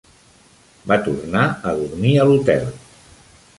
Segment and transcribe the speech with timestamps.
[0.91, 2.67] Va tornar a dormir a l'hotel.